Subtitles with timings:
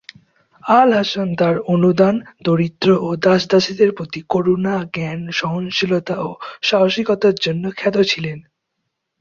[0.63, 2.15] আল-হাসান তাঁর অনুদান,
[2.43, 6.29] দরিদ্র ও দাস-দাসীদের প্রতি করুণা, জ্ঞান, সহনশীলতা ও
[6.61, 8.37] সাহসিকতার জন্য খ্যাত ছিলেন।